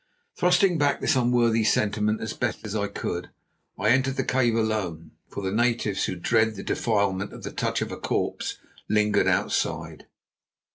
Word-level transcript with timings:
Thrusting 0.35 0.79
back 0.79 0.99
this 0.99 1.15
unworthy 1.15 1.63
sentiment 1.63 2.21
as 2.21 2.33
best 2.33 2.65
I 2.75 2.87
could, 2.87 3.29
I 3.77 3.91
entered 3.91 4.15
the 4.15 4.23
cave 4.23 4.55
alone, 4.55 5.11
for 5.27 5.43
the 5.43 5.51
natives, 5.51 6.05
who 6.05 6.15
dread 6.15 6.55
the 6.55 6.63
defilement 6.63 7.31
of 7.33 7.43
the 7.43 7.51
touch 7.51 7.83
of 7.83 7.91
a 7.91 7.97
corpse, 7.97 8.57
lingered 8.89 9.27
outside. 9.27 10.07